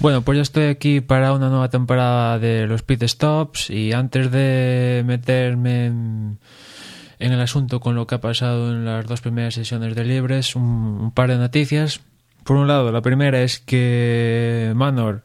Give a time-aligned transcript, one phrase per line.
[0.00, 4.30] Bueno, pues ya estoy aquí para una nueva temporada de los Pit Stops y antes
[4.30, 6.38] de meterme en,
[7.18, 10.62] el asunto con lo que ha pasado en las dos primeras sesiones de Libres, un,
[10.62, 12.00] un par de noticias.
[12.44, 15.22] Por un lado, la primera es que Manor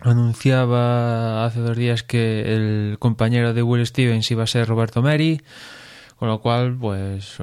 [0.00, 5.42] anunciaba hace dos días que el compañero de Will Stevens iba a ser Roberto Meri,
[6.20, 7.38] con lo cual, pues,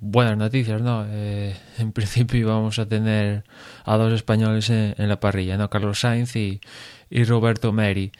[0.00, 1.04] buenas noticias, ¿no?
[1.08, 3.42] Eh, en principio vamos a tener
[3.84, 5.68] a dos españoles en, en la parrilla, ¿no?
[5.68, 6.60] Carlos Sainz y,
[7.10, 8.12] y Roberto Meri.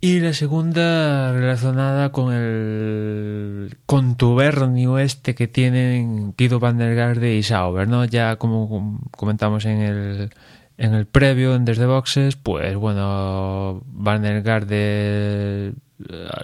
[0.00, 7.42] Y la segunda relacionada con el contubernio este que tienen Guido van der Garde y
[7.42, 8.06] Sauber, ¿no?
[8.06, 10.30] Ya como comentamos en el
[10.78, 15.74] en el previo en Desde Boxes, pues bueno, Van der Garde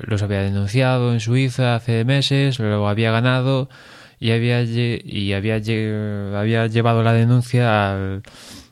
[0.02, 3.68] los había denunciado en Suiza hace meses, lo había ganado
[4.20, 8.22] y había y había había llevado la denuncia al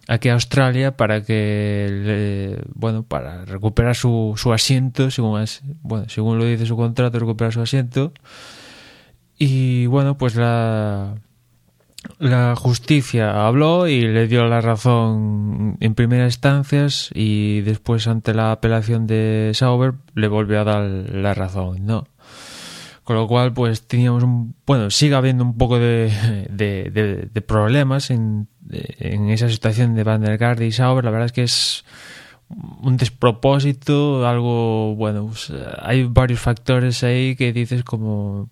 [0.08, 6.38] aquí a Australia para que bueno para recuperar su, su asiento según es, bueno según
[6.38, 8.12] lo dice su contrato recuperar su asiento.
[9.39, 11.14] Y bueno pues la
[12.18, 18.52] la justicia habló y le dio la razón en primeras instancias y después ante la
[18.52, 22.06] apelación de Sauber le volvió a dar la razón no
[23.04, 27.40] con lo cual pues teníamos un bueno sigue habiendo un poco de, de, de, de
[27.40, 31.84] problemas en en esa situación de Van der y Sauber, la verdad es que es
[32.48, 38.50] un despropósito, algo, bueno, pues, hay varios factores ahí que dices como,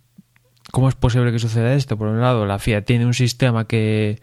[0.74, 1.96] ¿cómo es posible que suceda esto?
[1.96, 4.20] Por un lado, la FIA tiene un sistema que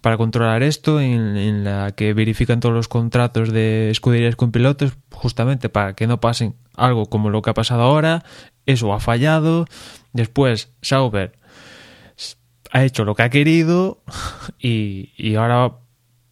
[0.00, 4.94] para controlar esto, en, en la que verifican todos los contratos de escuderías con pilotos,
[5.12, 8.24] justamente para que no pasen algo como lo que ha pasado ahora,
[8.66, 9.66] eso ha fallado,
[10.12, 11.38] después Sauber
[12.72, 14.02] ha hecho lo que ha querido
[14.58, 15.74] y, y ahora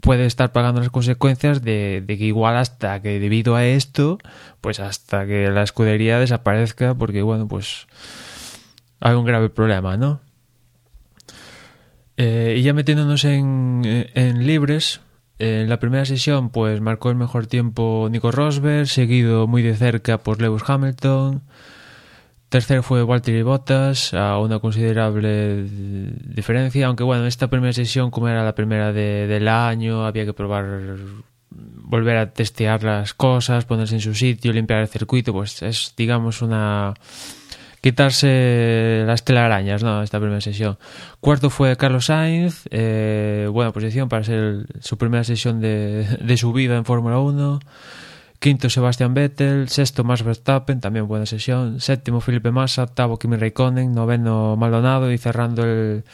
[0.01, 4.19] puede estar pagando las consecuencias de, de, que igual hasta que debido a esto,
[4.61, 7.87] pues hasta que la escudería desaparezca, porque bueno, pues
[9.01, 10.21] hay un grave problema, ¿no?
[12.17, 15.01] Eh, y ya metiéndonos en, en libres,
[15.39, 20.19] en la primera sesión pues marcó el mejor tiempo Nico Rosberg, seguido muy de cerca
[20.19, 21.43] por Lewis Hamilton,
[22.51, 28.45] Tercero fue Valtteri Bottas a una considerable diferencia, aunque bueno, esta primera sesión como era
[28.45, 30.97] la primera de, del año, había que probar
[31.51, 36.43] volver a testear las cosas, ponerse en su sitio, limpiar el circuito, pues es digamos
[36.43, 36.95] una
[37.81, 40.03] quitarse las telarañas, ¿no?
[40.03, 40.79] Esta primera sesión.
[41.21, 46.53] Cuarto fue Carlos Sainz, eh, buena posición para ser su primera sesión de, de su
[46.53, 47.61] vida en Fórmula 1.
[48.39, 53.93] Quinto Sebastian Vettel, sexto Max Verstappen, también buena sesión, séptimo Felipe Massa, octavo Kimi Raikkonen,
[53.93, 56.05] noveno Maldonado y cerrando el,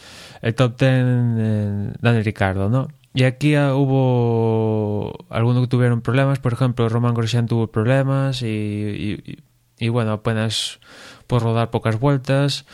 [0.42, 2.88] el top ten eh, Daniel Ricardo, ¿no?
[3.14, 9.38] Y aquí hubo algunos que tuvieron problemas, por ejemplo, Roman Grosjean tuvo problemas y,
[9.78, 10.80] y bueno, apenas
[11.26, 12.66] por rodar pocas vueltas.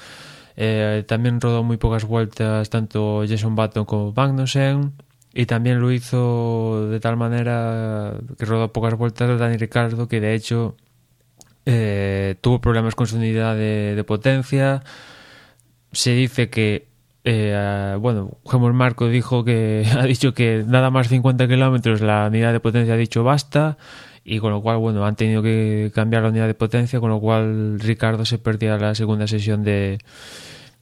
[0.56, 4.92] Eh, también rodó muy pocas vueltas tanto Jason Button como Magnussen.
[5.34, 10.34] Y también lo hizo de tal manera que rodó pocas vueltas Dani Ricardo que de
[10.34, 10.76] hecho
[11.64, 14.82] eh, tuvo problemas con su unidad de, de, potencia.
[15.90, 16.92] Se dice que
[17.24, 22.52] eh, bueno, Gemor Marco dijo que ha dicho que nada más 50 kilómetros la unidad
[22.52, 23.78] de potencia ha dicho basta
[24.24, 27.20] y con lo cual bueno han tenido que cambiar la unidad de potencia con lo
[27.20, 29.98] cual Ricardo se perdía la segunda sesión de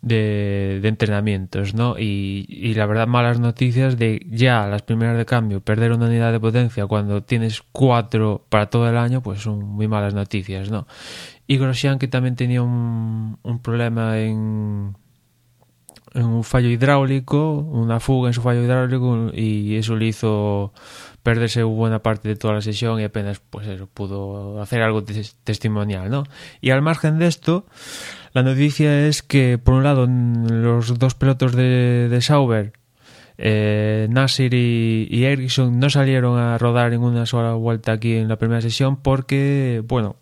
[0.02, 1.98] de, entrenamientos, ¿no?
[1.98, 6.32] Y, y, la verdad, malas noticias de ya las primeras de cambio, perder una unidad
[6.32, 10.86] de potencia cuando tienes cuatro para todo el año, pues son muy malas noticias, ¿no?
[11.46, 14.94] Y Grosjean que también tenía un, un problema en,
[16.14, 20.72] en un fallo hidráulico, una fuga en su fallo hidráulico y eso le hizo
[21.22, 25.04] perderse buena parte de toda la sesión y apenas pues pudo hacer algo
[25.44, 26.24] testimonial, ¿no?
[26.60, 27.66] Y al margen de esto,
[28.32, 32.72] la noticia es que, por un lado, los dos pilotos de, de Sauber,
[33.38, 38.28] eh, Nasir y, y Ericsson, no salieron a rodar en una sola vuelta aquí en
[38.28, 40.16] la primera sesión porque, bueno,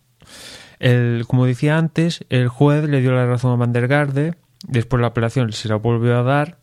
[0.78, 4.34] el, como decía antes, el juez le dio la razón a Van der Garde,
[4.66, 6.58] después la apelación se la volvió a dar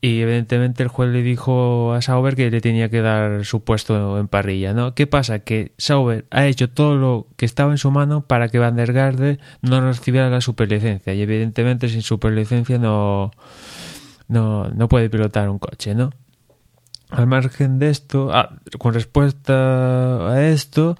[0.00, 4.18] y evidentemente el juez le dijo a Sauber que le tenía que dar su puesto
[4.18, 4.94] en parrilla, ¿no?
[4.94, 5.40] ¿Qué pasa?
[5.40, 8.92] Que Sauber ha hecho todo lo que estaba en su mano para que Van der
[8.92, 13.30] Garde no recibiera la superlicencia y evidentemente sin superlicencia no,
[14.28, 16.10] no, no puede pilotar un coche, ¿no?
[17.08, 20.96] Al margen de esto, ah, con respuesta a esto,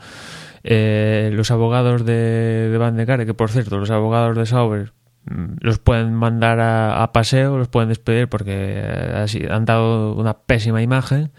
[0.65, 4.96] eh, los abogados de, de Van der Garde, que por cierto, los abogados de Sauber
[5.27, 8.81] los pueden mandar a, a, paseo, los pueden despedir porque
[9.15, 11.33] así han dado una pésima imagen.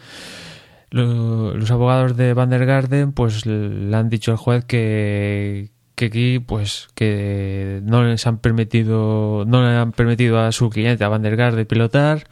[0.91, 6.87] los abogados de Van der Garden pues le han dicho al juez que, aquí pues
[6.95, 11.67] que no les han permitido no le han permitido a su cliente a Van der
[11.67, 12.27] pilotar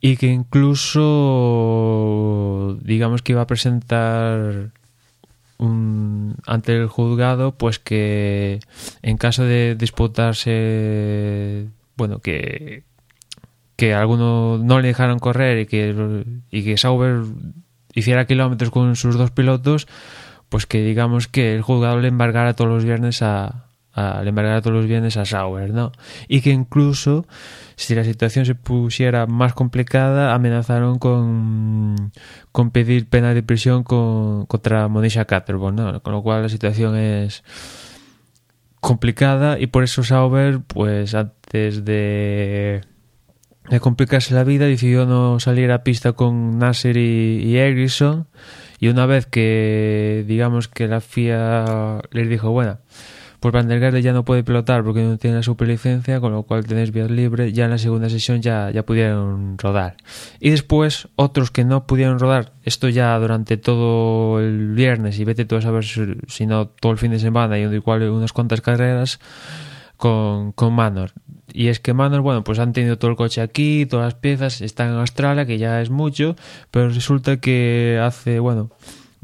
[0.00, 1.00] y que incluso
[2.82, 4.72] digamos que iba a presentar
[5.58, 8.60] ante el juzgado pues que
[9.02, 12.82] en caso de disputarse bueno que
[13.76, 17.22] que alguno no le dejaron correr y que y que Sauber
[17.94, 19.86] hiciera kilómetros con sus dos pilotos
[20.48, 23.63] pues que digamos que el juzgado le embargara todos los viernes a,
[23.94, 25.92] a le embargara todos los viernes a Sauber, ¿no?
[26.28, 27.26] Y que incluso
[27.76, 32.12] si la situación se pusiera más complicada, amenazaron con,
[32.52, 36.02] con pedir pena de prisión con, contra Monisha Caterborn, ¿no?
[36.02, 37.44] Con lo cual la situación es
[38.80, 42.82] complicada y por eso Sauber, pues antes de,
[43.70, 48.26] de complicarse la vida, decidió no salir a pista con Nasser y, y Ericsson
[48.78, 52.78] y una vez que digamos que la FIA les dijo, bueno,
[53.44, 56.44] pues Van der Garde ya no puede pilotar porque no tiene la superlicencia, con lo
[56.44, 57.52] cual tenéis vías libres.
[57.52, 59.98] Ya en la segunda sesión ya, ya pudieron rodar.
[60.40, 65.44] Y después, otros que no pudieron rodar, esto ya durante todo el viernes, y vete
[65.44, 69.20] tú a saber si, no todo el fin de semana, y igual unas cuantas carreras
[69.98, 71.12] con, con Manor.
[71.52, 74.62] Y es que Manor, bueno, pues han tenido todo el coche aquí, todas las piezas,
[74.62, 76.34] están en Australia, que ya es mucho,
[76.70, 78.70] pero resulta que hace, bueno,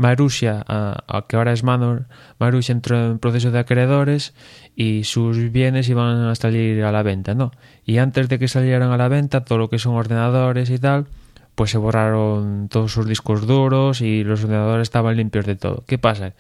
[0.00, 2.06] Marussia, a, que ahora es Manor,
[2.38, 4.35] Marussia entró en proceso de acreedores
[4.75, 7.52] y sus bienes iban a salir a la venta, ¿no?
[7.85, 11.06] Y antes de que salieran a la venta, todo lo que son ordenadores y tal,
[11.55, 15.85] pues se borraron todos sus discos duros y los ordenadores estaban limpios de todo.
[15.87, 16.35] ¿Qué pasa?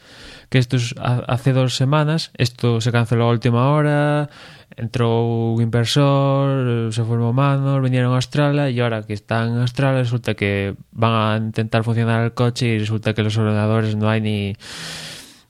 [0.48, 4.30] Que esto es, hace dos semanas, esto se canceló a última hora,
[4.76, 10.00] entró un inversor, se formó Manor, vinieron a Australia y ahora que están en Australia
[10.00, 14.20] resulta que van a intentar funcionar el coche y resulta que los ordenadores no hay
[14.20, 14.56] ni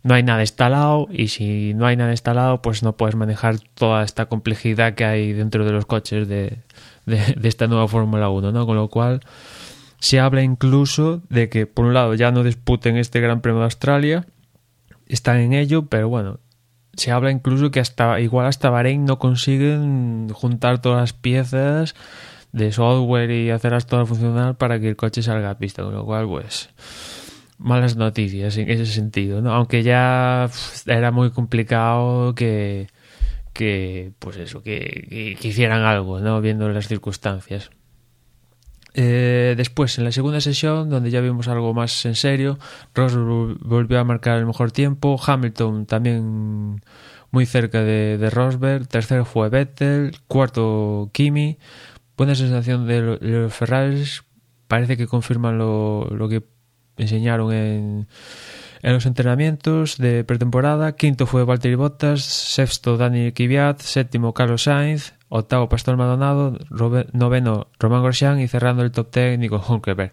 [0.03, 4.03] no hay nada instalado y si no hay nada instalado pues no puedes manejar toda
[4.03, 6.59] esta complejidad que hay dentro de los coches de,
[7.07, 8.67] de, esta nueva Fórmula 1, ¿no?
[8.67, 9.21] Con lo cual
[9.99, 13.65] se habla incluso de que por un lado ya no disputen este Gran Premio de
[13.65, 14.27] Australia,
[15.07, 16.39] están en ello, pero bueno,
[16.95, 21.95] se habla incluso que hasta igual hasta Bahrein no consiguen juntar todas las piezas
[22.53, 26.05] de software y hacerlas todas funcionar para que el coche salga a pista, con lo
[26.05, 26.71] cual pues
[27.59, 29.53] malas noticias en ese sentido, ¿no?
[29.53, 30.49] Aunque ya
[30.87, 32.89] era muy complicado que
[33.61, 36.41] que pues eso, que, que, hicieran algo, ¿no?
[36.41, 37.71] Viendo las circunstancias.
[38.95, 42.59] Eh, después, en la segunda sesión, donde ya vimos algo más en serio,
[42.95, 43.15] Ross
[43.61, 46.81] volvió a marcar el mejor tiempo, Hamilton también
[47.33, 51.59] muy cerca de, de Rosberg, tercero fue Vettel, cuarto Kimi,
[52.17, 54.25] buena sensación de, los Ferraris,
[54.69, 56.43] parece que confirman lo, lo que
[56.97, 58.09] enseñaron en,
[58.83, 65.15] en los entrenamientos de pretemporada, quinto fue Valtteri Bottas, sexto Dani Kvyat, séptimo Carlos Sainz,
[65.29, 66.59] octavo Pastor Maldonado,
[67.13, 70.13] noveno Román Grosjean y cerrando el top técnico Hulkenberg.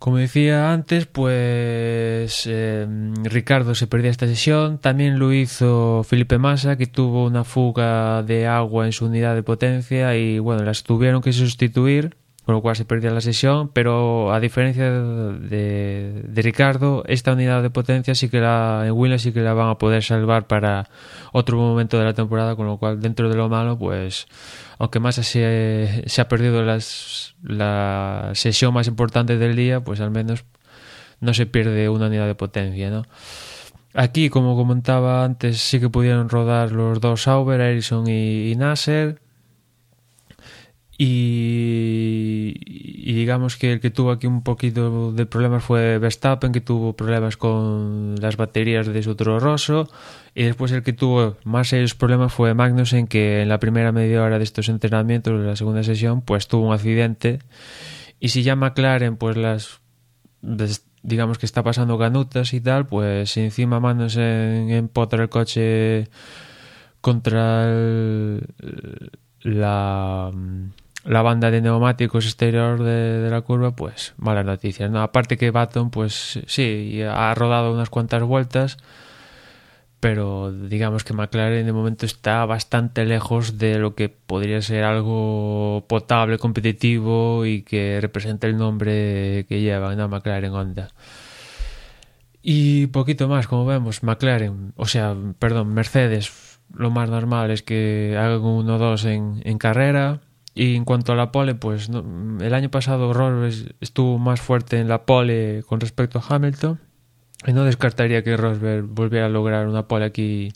[0.00, 2.86] Como decía antes, pues eh,
[3.22, 8.46] Ricardo se perdía esta sesión, también lo hizo Felipe Massa, que tuvo una fuga de
[8.46, 12.74] agua en su unidad de potencia y bueno, las tuvieron que sustituir con lo cual
[12.74, 18.40] se perdía la sesión, pero a diferencia de, Ricardo, esta unidad de potencia sí que
[18.40, 20.88] la en Williams sí que la van a poder salvar para
[21.32, 24.26] otro momento de la temporada, con lo cual dentro de lo malo, pues
[24.78, 30.10] aunque más se, se ha perdido las, la sesión más importante del día, pues al
[30.10, 30.44] menos
[31.20, 33.04] no se pierde una unidad de potencia, ¿no?
[33.92, 39.20] Aquí, como comentaba antes, sí que pudieron rodar los dos Sauber, Ericsson y Nasser
[41.02, 46.60] y, y, digamos que el que tuvo aquí un poquito de problemas fue Verstappen, que
[46.60, 49.88] tuvo problemas con las baterías de su Toro Rosso.
[50.34, 54.22] Y después el que tuvo más serios problemas fue Magnussen, que en la primera media
[54.22, 57.38] hora de estos entrenamientos, de la segunda sesión, pues tuvo un accidente.
[58.20, 59.80] Y si ya McLaren, pues las.
[61.02, 66.08] digamos que está pasando ganutas y tal, pues encima Magnussen empotra el coche
[67.00, 68.46] contra el,
[69.40, 70.30] la
[71.04, 74.90] la banda de neumáticos exterior de, de, la curva, pues malas noticias.
[74.90, 75.02] ¿no?
[75.02, 78.76] Aparte que Baton, pues sí, ha rodado unas cuantas vueltas,
[80.00, 85.84] pero digamos que McLaren de momento está bastante lejos de lo que podría ser algo
[85.88, 90.08] potable, competitivo y que represente el nombre que lleva, ¿no?
[90.08, 90.88] McLaren Honda.
[92.42, 98.16] Y poquito más, como vemos, McLaren, o sea, perdón, Mercedes, lo más normal es que
[98.18, 100.20] hagan uno o dos en, en carrera
[100.54, 104.88] Y en cuanto a la pole, pues el año pasado Rosberg estuvo más fuerte en
[104.88, 106.80] la pole con respecto a Hamilton.
[107.46, 110.52] Y no descartaría que Rosberg volviera a lograr una pole aquí,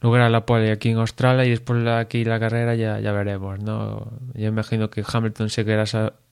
[0.00, 4.12] lograr la pole aquí en Australia y después aquí la carrera ya, ya veremos, ¿no?
[4.34, 5.84] Yo imagino que Hamilton se querrá,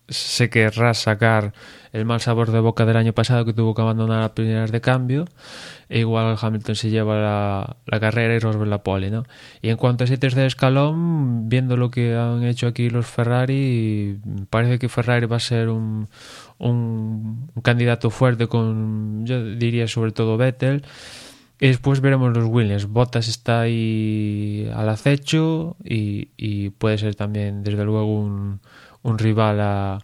[0.08, 1.52] se querrá sacar
[1.92, 4.80] el mal sabor de boca del año pasado que tuvo que abandonar a primeras de
[4.80, 5.24] cambio
[5.88, 9.24] e igual Hamilton se lleva la, la carrera y Rosberg la pole ¿no?
[9.62, 14.18] y en cuanto a ese tercer escalón viendo lo que han hecho aquí los Ferrari
[14.50, 16.08] parece que Ferrari va a ser un,
[16.58, 20.84] un, candidato fuerte con yo diría sobre todo Vettel
[21.58, 22.86] y después veremos los Williams.
[22.86, 28.60] Bottas está ahí al acecho y, y puede ser también, desde luego, un,
[29.06, 29.98] un rival a,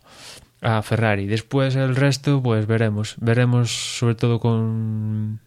[0.62, 1.26] a Ferrari.
[1.26, 3.16] Después el resto, pues veremos.
[3.21, 5.40] Veremos sobre todo con,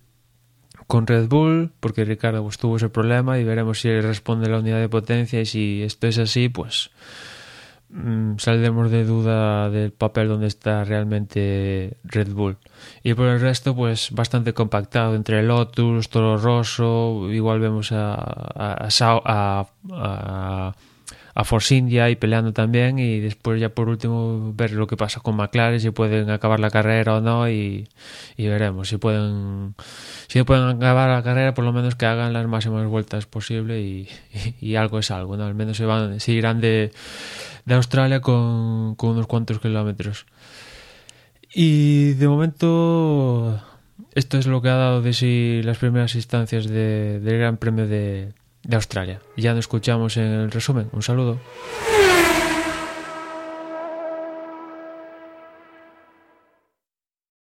[0.88, 4.80] con Red Bull, porque Ricardo pues, tuvo ese problema y veremos si responde la unidad
[4.80, 6.92] de potencia y si esto es así, pues
[7.90, 12.58] mmm, saldremos de duda del papel donde está realmente Red Bull.
[13.04, 18.90] Y por el resto, pues bastante compactado entre Lotus, Toro Rosso, igual vemos a, a,
[18.90, 20.76] a, a
[21.36, 25.20] a Force India y peleando también y después ya por último ver lo que pasa
[25.20, 27.90] con McLaren si pueden acabar la carrera o no y,
[28.38, 29.76] y veremos si pueden
[30.28, 34.08] si pueden acabar la carrera por lo menos que hagan las máximas vueltas posible y,
[34.62, 35.44] y, algo es algo ¿no?
[35.44, 36.94] al menos se van se irán de,
[37.66, 40.26] de Australia con, con unos cuantos kilómetros
[41.54, 43.62] y de momento
[44.14, 47.88] esto es lo que ha dado de sí las primeras instancias de, del Gran Premio
[47.88, 48.32] de,
[48.68, 49.22] de Australia.
[49.38, 50.90] Ya nos escuchamos en el resumen.
[50.92, 51.40] Un saludo.